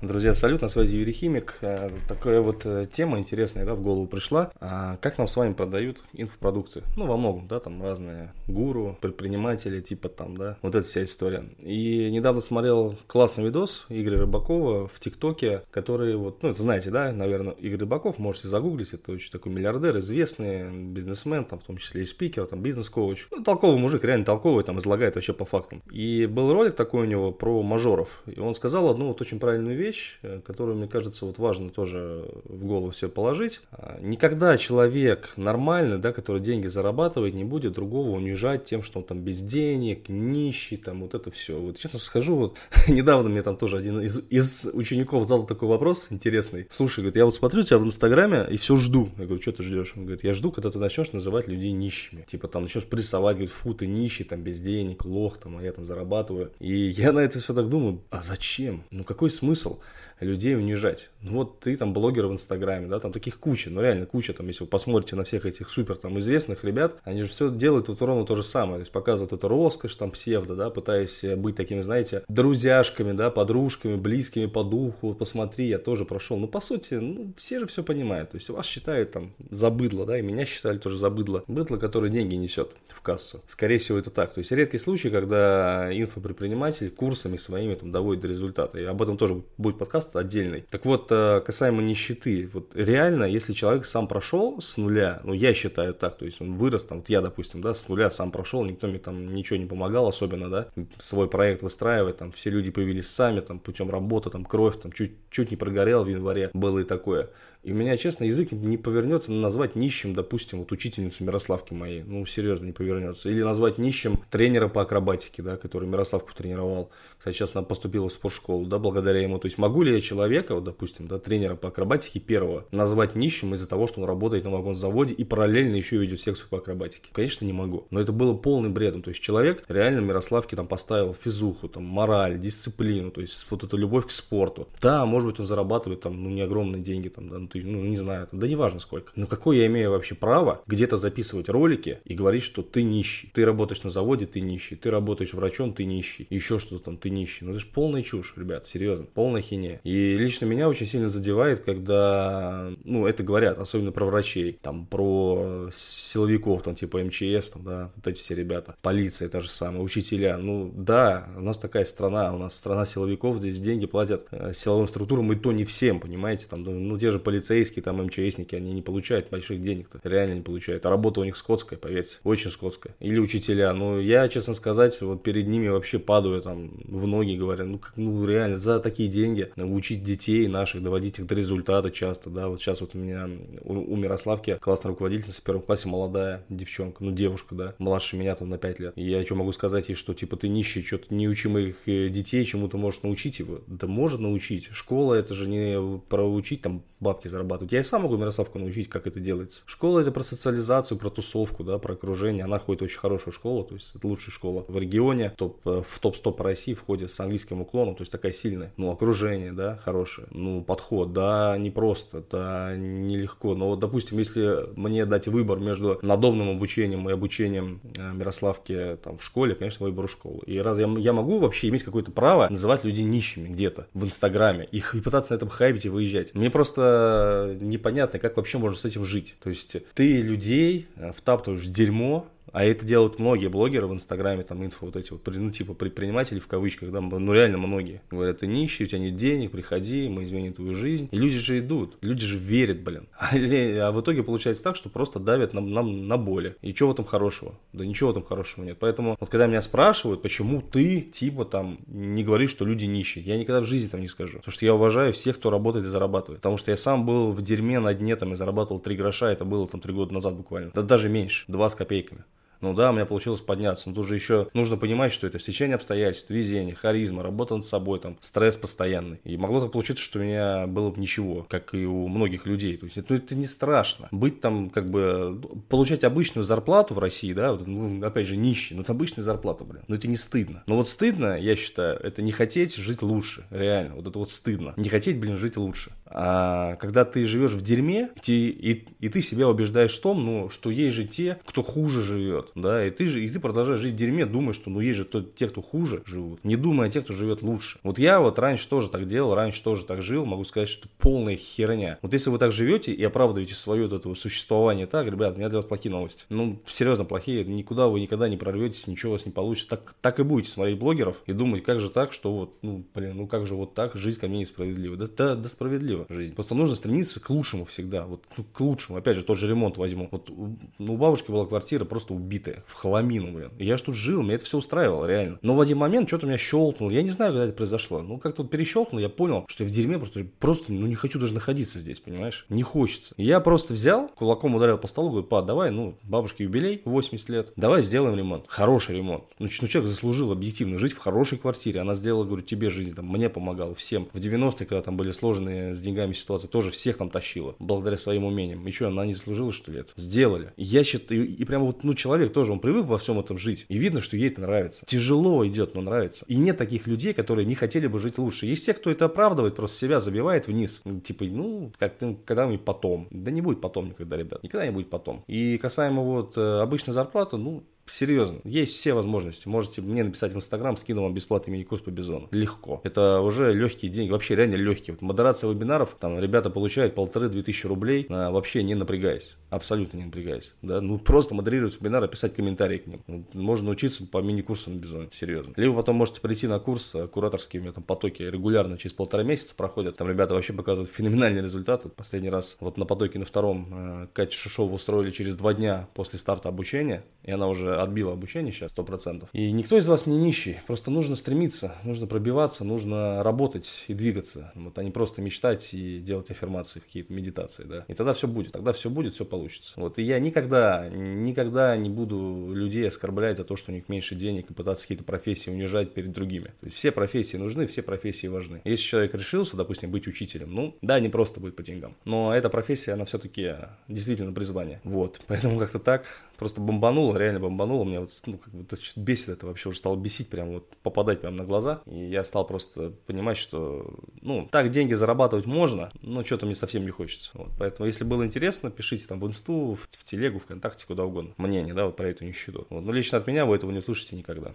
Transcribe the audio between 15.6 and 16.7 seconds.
который вот, ну, это